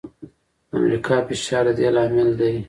[0.69, 2.55] د امریکا فشار د دې لامل دی.